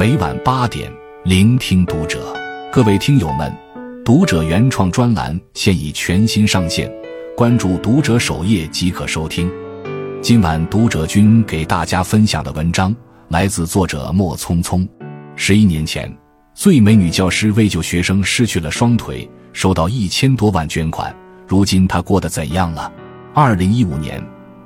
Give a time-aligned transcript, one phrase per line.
[0.00, 0.90] 每晚八点，
[1.26, 2.34] 聆听读者。
[2.72, 3.54] 各位听友们，
[4.02, 6.90] 读者原创专栏现已全新上线，
[7.36, 9.52] 关注读者首页即可收听。
[10.22, 12.96] 今晚读者君给大家分享的文章
[13.28, 14.88] 来自作者莫匆匆。
[15.36, 16.10] 十一年前，
[16.54, 21.14] 最美女教师为救学生失去了双腿，收到一千多万捐款。
[21.46, 22.90] 如今她过得怎样了？
[23.34, 24.18] 二零一五年，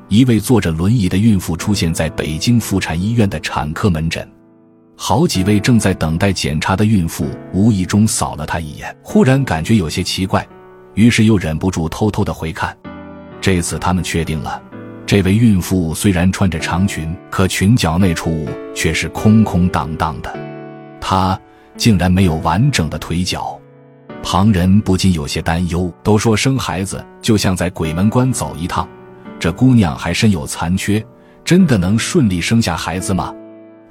[0.09, 4.25] 一位坐着轮椅的孕妇出现在北京妇产医院的产科门诊。
[4.97, 10.47] 好几位正在等待检查的孕妇无意中扫了他一眼，忽然感觉有些奇怪，
[10.95, 12.75] 于是又忍不住偷偷的回看。
[13.41, 14.62] 这次他们确定了，
[15.05, 20.33] 这位孕妇虽然穿着长裙，可裙脚内处却是空空荡荡的，
[21.01, 21.38] 她
[21.77, 23.61] 竟然没有完整的腿脚。
[24.23, 28.88] 旁人不禁有些担忧，都说生孩子就像在鬼门关走一趟，
[29.38, 31.05] 这姑娘还身有残缺，
[31.45, 33.35] 真的能顺利生下孩子吗？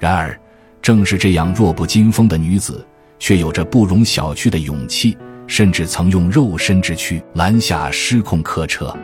[0.00, 0.36] 然而。
[0.84, 2.86] 正是这样弱不禁风的女子，
[3.18, 5.16] 却有着不容小觑的勇气，
[5.46, 8.94] 甚至曾用肉身之躯拦下失控客车。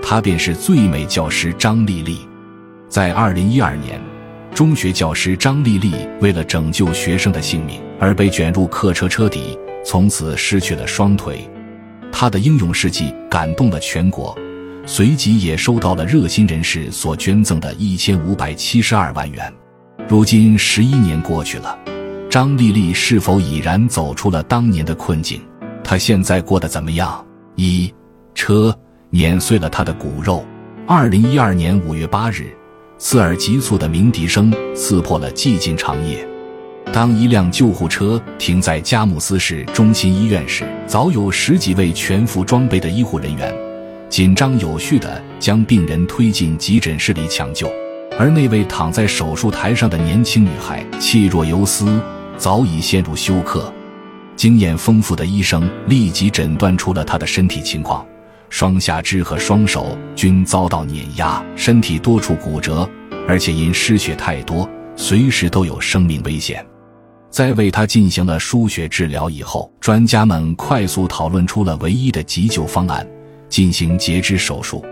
[0.00, 2.20] 她便是最美教师张丽丽。
[2.88, 4.00] 在二零一二年，
[4.54, 11.40] 中学教师张丽丽为了拯救学生的性命而被卷入客车车底，从此失去了双腿。
[12.12, 14.32] 她的英勇事迹感动了全国，
[14.86, 19.52] 随即也收到了热心人士所捐赠的一千五百七十二万元。
[20.08, 21.76] 如今十一年过去了，
[22.30, 25.40] 张丽丽是否已然走出了当年的困境？
[25.82, 27.26] 她现在过得怎么样？
[27.56, 27.92] 一
[28.32, 28.72] 车
[29.10, 30.46] 碾碎了她的骨肉。
[30.86, 32.56] 二零一二年五月八日，
[32.98, 36.24] 刺耳急促的鸣笛声刺破了寂静长夜。
[36.92, 43.52] 当一辆救护车停在佳木斯市中心医院时，早有十几位全副装备的医护人员，
[44.08, 47.68] 紧张有序地将病人推进急诊室里抢救。
[48.18, 52.00] 而那位躺在手术台上的年轻女孩气若游丝，
[52.38, 53.72] 早已陷入休克。
[54.34, 58.06] 经验丰富的医生立即诊断出了她的身体情况：
[58.48, 62.88] 双下肢和双手均遭到碾压，身体多处骨折，
[63.28, 66.64] 而且因失血太多，随时都有生命危险。
[67.30, 73.06] 在为她进行了输血治疗以后，专家们快速讨论出了唯一的急救方案：
[73.50, 74.82] 进行截肢手术。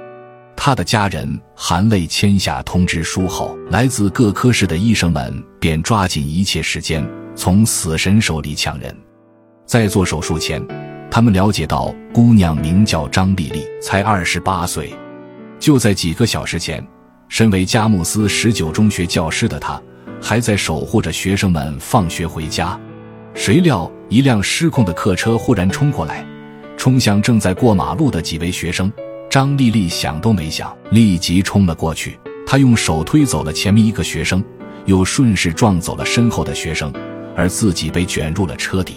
[0.56, 8.94] 他的家人含泪签下通知书后，来自各科室的医生们便抓紧一切时间从死神手里抢人。
[9.66, 10.64] 在做手术前，
[11.10, 14.94] 他们了解到姑娘名叫张丽丽，才二十八岁。
[15.59, 16.87] 就在几个小时前，
[17.28, 19.81] 身为佳木斯十九中学教师的她，
[20.20, 22.78] 还在守护着学生们放学回家。
[23.34, 26.25] 谁料，一辆失控的客车忽然冲过来，
[26.76, 28.93] 冲向正在过马路的几位学生。
[29.34, 32.17] 张丽丽想都没想，立即冲了过去。
[32.47, 34.41] 她用手推走了前面一个学生，
[34.87, 36.93] 又顺势撞走了身后的学生，
[37.34, 38.94] 而自己被卷入了车底。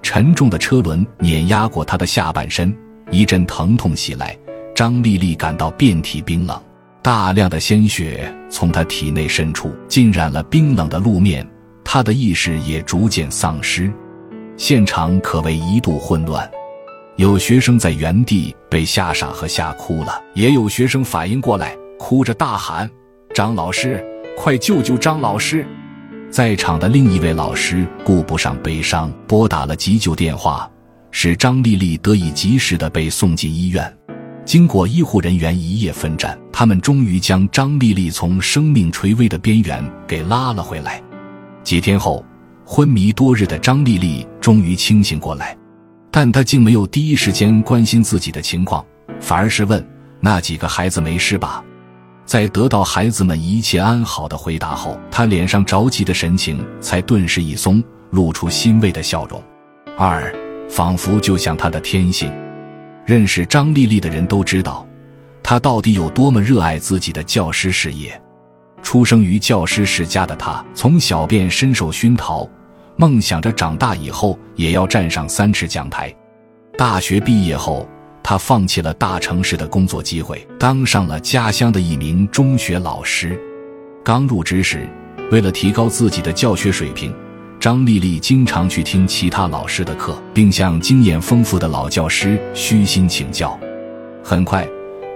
[0.00, 2.74] 沉重的车轮碾压过她的下半身，
[3.10, 4.34] 一阵疼痛袭来，
[4.74, 6.58] 张丽丽感到遍体冰冷，
[7.02, 11.46] 大量的鲜血从她体内渗出，浸染了冰冷的路面，
[11.84, 13.92] 她的意识也逐渐丧失。
[14.56, 16.50] 现场可谓一度混乱。
[17.16, 22.90] 有学生在原地被吓傻和吓哭了，也有学生反应过来，哭着大喊
[23.32, 24.04] ：“张老师，
[24.36, 25.64] 快救救张老师！”
[26.28, 30.68] 在场的另一位老师顾不上悲伤，拨打了急救电话，
[31.12, 33.96] 使张丽丽得以及时的被送进医院。
[34.44, 41.00] 经过医护人员一夜奋战，他们终于将张丽丽从生命垂危的边缘给拉了回来。
[41.62, 42.24] 几天后，
[42.64, 45.56] 昏迷多日的张丽丽终于清醒过来。
[46.16, 48.86] 但他竟没有第一时间关心自己的情况，
[49.18, 49.84] 反而是问
[50.20, 51.60] 那几个孩子没事吧？
[52.24, 59.42] 在得到孩子们一切安好的回答后，他脸上着急的神情才顿时一松，露出欣慰的笑容。
[59.98, 60.32] 二，
[60.70, 62.32] 仿佛就像他的天性。
[63.04, 64.86] 认识张丽丽的人都知道，
[65.42, 68.22] 她到底有多么热爱自己的教师事业。
[68.84, 72.48] 出生于教师世家的他，从小便深受熏陶。
[72.96, 76.14] 梦想着长大以后也要站上三尺讲台。
[76.78, 77.88] 大学毕业后，
[78.22, 83.38] 他放弃了大城市的工作机会，当上了家乡的一名中学老师。
[84.04, 84.88] 刚入职时，
[85.30, 87.14] 为了提高自己的教学水平，
[87.58, 93.58] 张丽丽经常去听其他老师的课，并向经验丰富的老教师虚心请教。
[94.22, 94.66] 很快，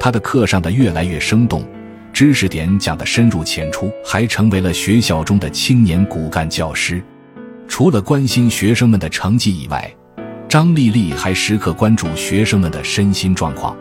[0.00, 1.64] 她的课上的越来越生动，
[2.12, 7.02] 知识点讲得深入浅出，还成为了学校中的青年骨干教师。
[7.68, 9.94] 除了关心学生们的成绩以外，
[10.48, 13.76] 张丽丽还时刻关注学生们的身心状况。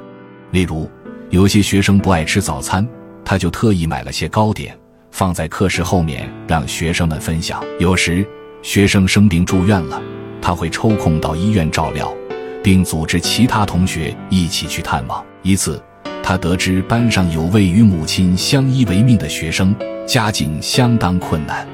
[0.51, 0.87] 例如，
[1.29, 2.87] 有些学生不爱吃早餐，
[3.25, 4.77] 她就特意买了些糕点
[5.09, 7.63] 放在课室后面，让学生们分享。
[7.79, 8.27] 有时，
[8.61, 9.99] 学生生病住院了，
[10.41, 12.13] 他会抽空到医院照料，
[12.61, 15.25] 并组织其他同学一起去探望。
[15.41, 15.81] 一次，
[16.21, 19.73] 他得知班上有位与母亲相依为命的学生，
[20.05, 21.65] 家境相当困难，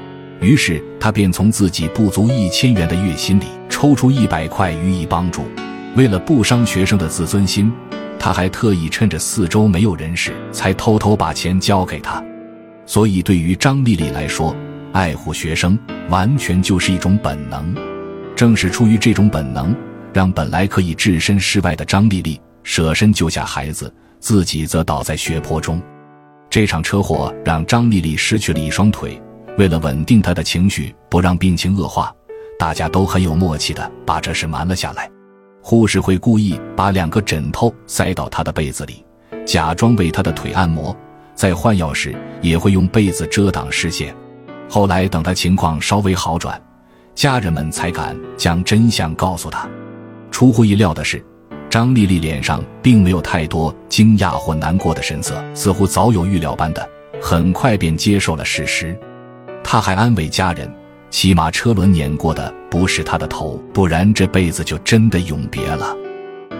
[0.44, 5.46] 于是他便从自己不足一千元的月薪里抽出一百块予以帮助。
[5.96, 7.72] 为了不伤学生的自尊心，
[8.18, 12.22] 他还特意趁着四周没有人时，才偷偷把钱交给他。
[12.84, 14.54] 所以，对于张丽丽来说，
[14.92, 15.78] 爱护学生
[16.10, 17.74] 完全就是一种本能。
[18.36, 19.74] 正是出于这种本能，
[20.12, 23.90] 让本来可以置身事外的张丽丽舍身救下孩子，
[24.20, 25.80] 自己则倒在血泊中。
[26.50, 29.18] 这场车祸让张丽丽失去了一双腿。
[29.56, 32.14] 为了稳定她的情绪，不让病情恶化，
[32.58, 35.10] 大家都很有默契的把这事瞒了下来。
[35.62, 39.04] 护士会故意把两个枕头塞到她的被子里，
[39.46, 40.96] 假装为她的腿按摩。
[41.34, 44.14] 在换药时，也会用被子遮挡视线。
[44.68, 46.60] 后来等他情况稍微好转，
[47.14, 49.68] 家人们才敢将真相告诉他。
[50.30, 51.24] 出乎意料的是，
[51.68, 56.88] 张丽丽脸上并没有太多惊讶或难过的神色，似乎早有预料般的，
[57.20, 58.96] 很快便接受了事实。
[59.64, 60.72] 他还安慰家人
[61.10, 65.96] ：“起码车轮碾过的不是他的头，不然这辈子就真的永别了。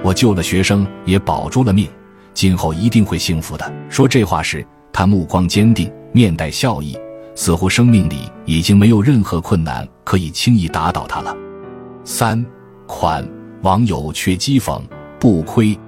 [0.02, 1.88] 我救了学生，也保住了命。”
[2.34, 3.72] 今后一定会幸福的。
[3.88, 6.98] 说这话时，他目光坚定，面带笑意，
[7.36, 11.32] 似乎生命里已经没有任何困难可以轻易打倒他了。
[12.02, 12.44] 三
[12.88, 13.24] 款
[13.62, 14.82] 网友却讥讽
[15.20, 15.78] 不亏，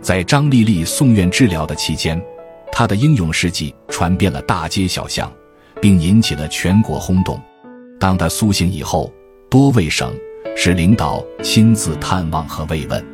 [0.00, 2.20] 在张丽丽送院治疗的期间，
[2.72, 5.32] 她的英勇事迹传遍了大街小巷，
[5.82, 7.38] 并引起了全国轰动。
[8.00, 9.12] 当他苏醒以后，
[9.50, 10.14] 多位省
[10.56, 13.04] 市领导亲自探望和慰问，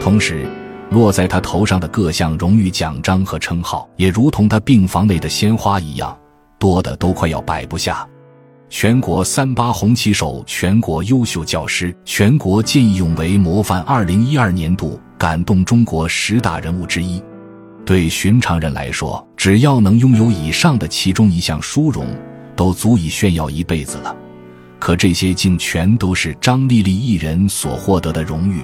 [0.00, 0.48] 同时。
[0.88, 6.16] 落在他头上的各项荣誉奖章和称号，也如同他病房内的鲜花一样，
[6.60, 8.06] 多的都快要摆不下。
[8.70, 17.20] 全国三八红旗手、全国优秀教师、全国见义勇为模范，二零一二年度感动中国十大人物之一。
[17.86, 22.04] 对寻常人来说，只要能拥有以上的其中一项殊荣，
[22.56, 24.14] 都足以炫耀一辈子了。
[24.80, 28.60] 可这些竟全都是张丽丽一人所获得的荣誉。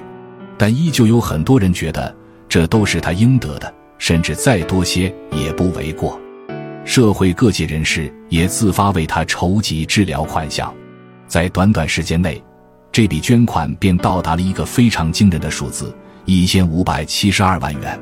[0.58, 2.12] 但依旧有很多人觉得
[2.48, 6.20] 这都是她应得的，甚至再多些也不为过。
[6.84, 10.74] 社会各界人士也自发为她筹集治疗款项，
[11.28, 12.42] 在短短时间内，
[12.90, 15.96] 这笔捐款便到达了一个非常惊人的数字——
[16.26, 17.98] 一千五百七十二万元。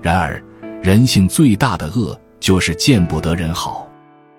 [0.00, 0.42] 然而，
[0.82, 3.86] 人性最大的恶就是见不得人好。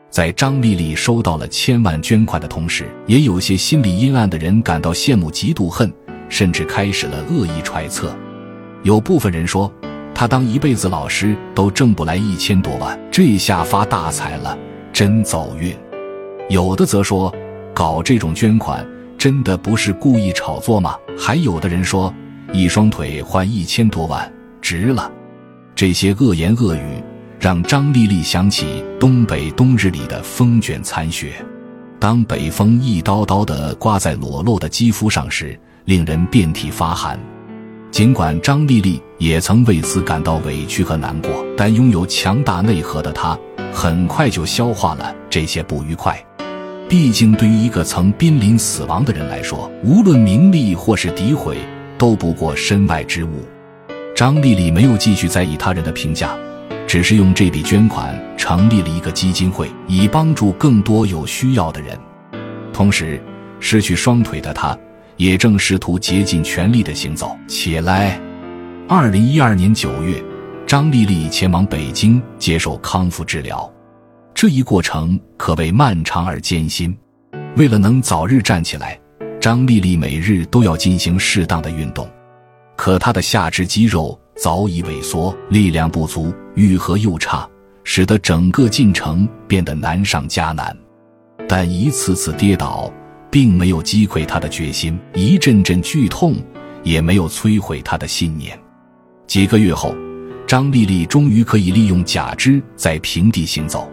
[0.09, 5.91] 在张丽丽收到了千万捐款的同时，也有些心理阴暗的人感到羡慕、嫉妒、恨。
[6.27, 8.15] 甚至开始了恶意揣测，
[8.83, 9.69] 有部分人说，
[10.15, 14.57] 他当一辈子老师都挣不来一千多万，这下发大财了，
[14.93, 15.73] 真走运；
[16.47, 17.35] 有的则说，
[17.73, 20.95] 搞这种捐款真的不是故意炒作吗？
[21.19, 22.13] 还有的人说，
[22.53, 25.11] 一双腿换一千多万，值了。
[25.81, 27.03] 这些恶言恶语
[27.39, 31.33] 让张丽丽想起东北冬日里的风卷残雪，
[31.99, 35.59] 当北风一刀刀地刮在裸露的肌肤上时。
[35.85, 37.19] 令人遍体发寒。
[37.89, 43.35] 尽管张丽丽也曾为此感到委屈和难过，但拥有强大内核的她，
[43.73, 46.23] 很快就消化了这些不愉快。
[46.87, 51.57] 毕竟，对于一个曾濒临死亡的人来说，无论名利或是诋毁，
[51.97, 53.43] 都不过身外之物。
[54.15, 56.37] 张丽丽没有继续在意他人的评价，
[56.87, 61.97] 只是用这笔捐款成立了一个基金会，以帮助更多有需要的人。
[62.71, 63.21] 同时，
[63.59, 64.77] 失去双腿的她。
[65.17, 68.19] 也正试图竭尽全力的行走起来。
[68.87, 70.19] 二零一二年九月，
[70.65, 73.71] 张丽丽前往北京接受康复治疗，
[74.33, 76.97] 这一过程可谓漫长而艰辛。
[77.55, 78.99] 为了能早日站起来，
[79.39, 82.09] 张丽丽每日都要进行适当的运动，
[82.81, 87.47] 可她的下肢肌肉早已萎缩，力量不足，愈合又差，
[87.83, 90.75] 使得整个进程变得难上加难。
[91.47, 92.91] 但一次次跌倒。
[93.29, 96.35] 并没有击溃他的决心，一阵阵剧痛
[96.83, 98.59] 也没有摧毁他的信念。
[99.25, 99.95] 几个月后，
[100.45, 103.89] 张丽丽终于可以利用假肢在平地行走。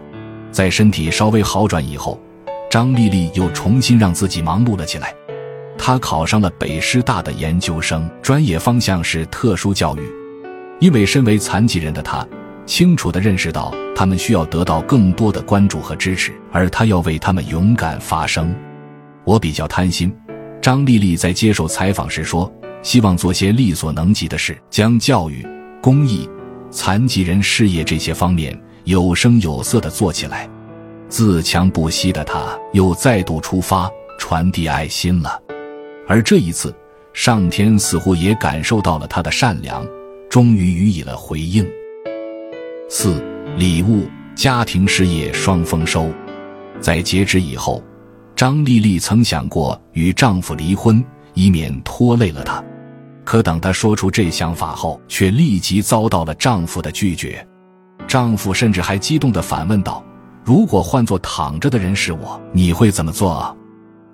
[0.51, 2.19] 在身体稍微好转以后，
[2.69, 5.13] 张丽丽又重新让自己忙碌了起来。
[5.81, 10.01] 他考上了北师大的研究生，专业方向是特殊教育。
[10.79, 12.27] 因为身为残疾人的他，
[12.65, 18.53] 清楚地认识到他们需要得到更多的关注和支持，而他要为他们勇敢发声。
[19.23, 20.13] 我比较贪心，
[20.61, 22.51] 张丽丽在接受采访时说
[22.83, 25.47] ：“希望做些力所能及的事，将教育、
[25.81, 26.29] 公益、
[26.69, 30.47] 残疾人事业这些方面有声有色地做起来。”
[31.09, 35.41] 自强不息的她又再度出发，传递爱心了。
[36.09, 36.73] 而这一次，
[37.13, 39.85] 上天似乎也感受到了他的善良，
[40.27, 41.63] 终于予以了回应。
[42.89, 43.23] 四
[43.55, 46.11] 礼物，家庭事业双丰收。
[46.81, 47.83] 在截止以后，
[48.35, 52.63] 张丽丽曾想过与丈夫离婚，以免拖累了他。
[53.23, 57.47] 可等她说出这想法后，却立即遭到了丈夫的拒绝。
[58.07, 60.03] 丈夫甚至还激动地反问道
[60.43, 63.55] ：“如果换做躺着的人是我，你会怎么做？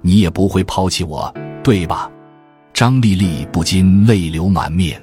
[0.02, 1.34] 你也不会抛弃我，
[1.66, 2.10] 对吧？”
[2.72, 5.02] 张丽丽不禁泪流满面。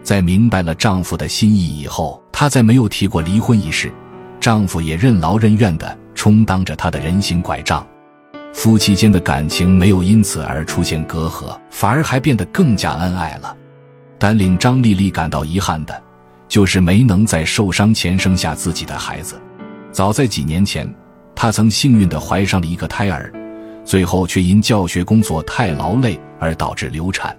[0.00, 3.92] 在明白了丈夫的心意以后，她再没有提过离婚一事。
[4.38, 7.84] 丈夫也任劳任怨地充当着她的人形拐杖。
[8.54, 13.54] 夫妻间的感情没有因此而出现隔阂，反而还变得更加恩爱了。
[14.18, 16.02] 但令张丽丽感到遗憾的，
[16.46, 19.40] 就是没能在受伤前生下自己的孩子。
[19.90, 20.92] 早在几年前，
[21.34, 23.32] 她曾幸运地怀上了一个胎儿，
[23.88, 27.34] 最后却因教学工作太劳累而导致流产，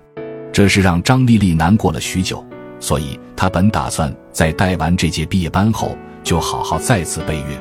[0.51, 2.43] 这是让张丽丽难过了许久。
[2.79, 7.59] 所以她本打算在带完这届毕业班后，就好好再次备孕，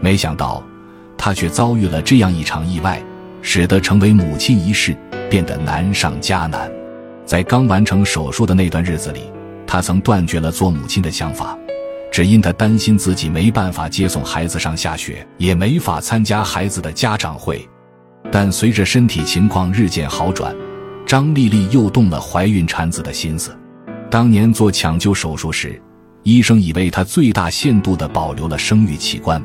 [0.00, 0.64] 没想到。
[1.18, 3.02] 她却遭遇了这样一场意外，
[3.42, 4.96] 使得成为母亲一事
[5.28, 6.72] 变得难上加难。
[7.26, 9.30] 在刚完成手术的那段日子里，
[9.66, 11.54] 她曾断绝了做母亲的想法，
[12.10, 17.68] 只因她担心自己没办法接送孩子上下学，也没法参加孩子的家长会。
[18.32, 20.56] 但随着身体情况日渐好转，
[21.06, 23.54] 张丽丽又动了怀孕产子的心思。
[24.10, 25.80] 当年做抢救手术时，
[26.22, 29.40] 医生以为她最大限度地保留了生育器官。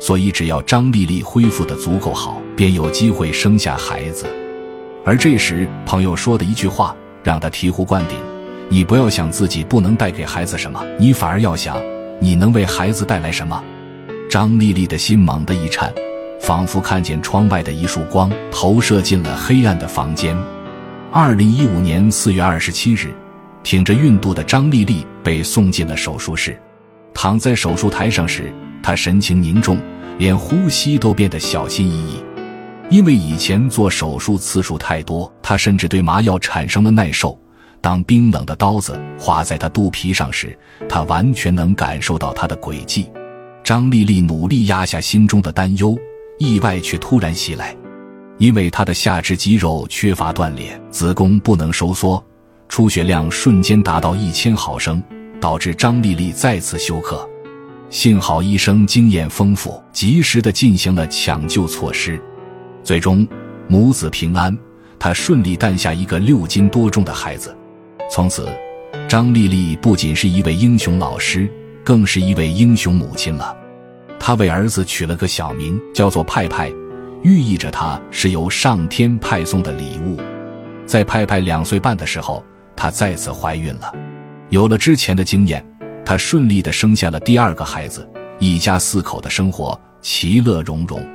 [0.00, 4.24] 所以，只要张丽丽恢复的足够好，便有机会生下孩子。
[5.04, 8.16] 而这时，朋友说的一句话让她醍醐灌顶
[8.70, 11.76] ：“你不要想自己不能带给孩子什么，你反而要想
[12.20, 13.60] 你能为孩子带来什么。”
[14.30, 15.92] 张丽丽的心猛地一颤，
[16.40, 20.36] 仿佛看见窗外的一束光投射进了黑暗的房间。
[21.12, 23.12] 二零一五年四月二十七日，
[23.62, 26.58] 挺着孕肚的张丽丽被送进了手术室，
[27.14, 28.52] 躺在手术台上时。
[28.80, 29.76] 他神情凝重，
[30.18, 32.22] 连呼吸都变得小心翼翼，
[32.88, 37.38] 因为以前做手术次数太多，他甚至对麻药产生了耐受。
[37.80, 40.56] 当冰冷的刀子划在他肚皮上时，
[40.88, 43.10] 他完全能感受到它的轨迹。
[43.62, 45.98] 张丽丽努力压下心中的担忧，
[46.38, 47.76] 意外却突然袭来，
[48.38, 52.24] 因为她的下肢肌肉缺乏锻炼，子宫不能收缩，
[52.68, 55.02] 出血量瞬间达到一千毫升，
[55.40, 57.28] 导致张丽丽再次休克。
[57.90, 62.20] 幸好医生经验丰富，及时的进行了抢救措施，
[62.84, 63.26] 最终
[63.66, 64.56] 母子平安，
[64.98, 67.56] 她顺利诞下一个六斤多重的孩子。
[68.10, 68.48] 从此，
[69.08, 71.50] 张丽丽不仅是一位英雄老师，
[71.82, 73.56] 更是一位英雄母亲了。
[74.18, 76.72] 她为儿子取了个小名，叫做派派，
[77.22, 80.18] 寓意着他是由上天派送的礼物。
[80.86, 82.44] 在派派两岁半的时候，
[82.76, 83.92] 她再次怀孕了，
[84.50, 85.64] 有了之前的经验。
[86.04, 88.08] 她顺利的生下了第二个孩子，
[88.38, 91.06] 一家四口的生活其乐融融，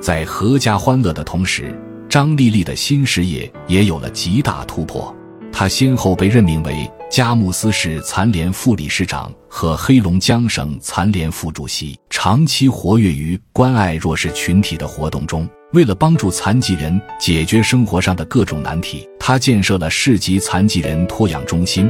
[0.00, 1.74] 在阖家欢乐的同时，
[2.08, 5.14] 张丽丽的新事业也有了极大突破。
[5.50, 15.48] 她先后被任命为佳木斯市残联副理事长和黑龙江省残联副主席，长期活跃于关爱弱势群体的活动中。
[15.74, 21.88] 为了帮助残疾人解决生活上的各种难题，他建设了市级残疾人托养中心。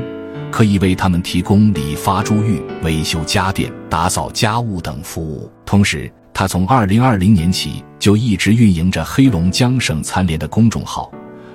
[0.50, 5.50] 可以为他们提供理发、珠浴、维修家电、打扫家务等服务。
[5.64, 11.10] 同时，他从二零二零年起就一直运营着黑龙江省残联的公众号，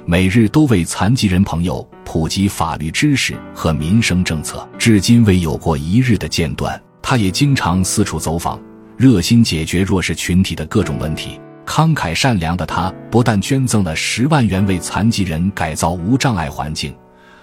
[0.08, 6.82] 每日都为残疾人朋友普及法律知识和民生政策，至今未有过一日的间断。
[7.04, 8.60] 他也经常四处走访，
[8.98, 11.40] 热心解决弱势群体的各种问题。
[11.68, 16.96] 慷慨善良的他，不但捐赠了十万元为残疾人改造无障碍环境。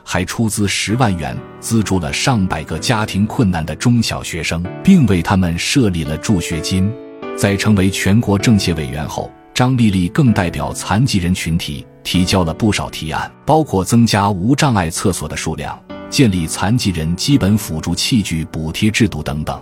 [0.02, 6.92] 还出资十万元资助了上百个家庭困难的中小学生，并为他们设立了助学金。
[7.36, 19.58] 在成为全国政协委员后，张丽丽更代表残疾人群体提交了不少提案，包括增加无障碍厕所的数量、建立残疾人基本辅助器具补贴制度等等。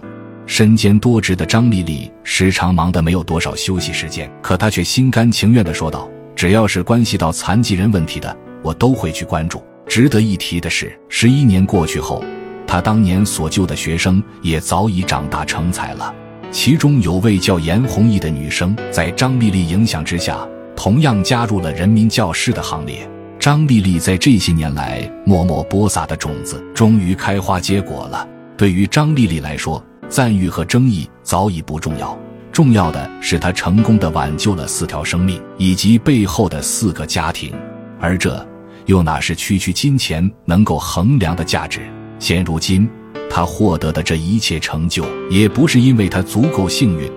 [0.47, 12.21] 身兼多职的张丽丽时常忙得没有多少休息时间，可她却心甘情愿地说道：“只要是关系到残疾人问题的，我都会去关注。”值得一提的是，十一年过去后，
[12.67, 16.13] 他当年所救的学生也早已长大成才了。
[16.55, 20.39] 其中有位叫严红毅的女生，在张丽丽影响之下，
[20.77, 23.11] 同样加入了人民教师的行列。
[23.41, 28.27] 张丽丽在这些年来默默播撒的种子，终于开花结果了。
[28.57, 32.17] 对于张丽丽来说，赞誉和争议早已不重要，
[32.53, 37.53] 重要的是，她成功的挽救了四条生命以及背后的四个家庭，
[38.01, 38.47] 而这
[38.87, 41.81] 又哪是区区金钱能够衡量的价值？
[42.21, 42.89] 现如今，
[43.31, 47.11] 他获得的这一切成就，也不是因为他足够幸运，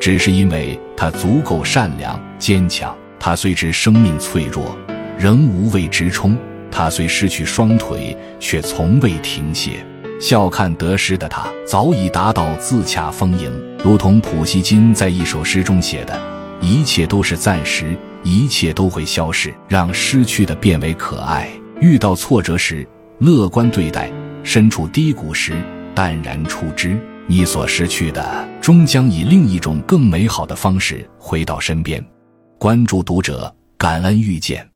[0.00, 2.94] 只是因为他足够善良、坚强。
[3.18, 4.76] 他虽知生命脆弱，
[5.18, 6.32] 仍无畏直冲；
[6.70, 9.84] 他虽失去双腿，却从未停歇。
[10.18, 13.50] 笑看得失的他，早已达到自洽丰盈，
[13.82, 16.18] 如同普希金在一首诗中写的
[16.60, 21.48] ：“一切都是暂时，一切都会消逝，让失去的变为可爱。
[21.80, 22.86] 遇到挫折时，
[23.18, 24.10] 乐观对待；
[24.42, 25.52] 身处低谷时，
[25.94, 26.98] 淡然处之。
[27.26, 32.04] 你所失去的，终将以另一种更美好的方式回到身边。”
[32.58, 34.69] 关注读者，感恩遇见。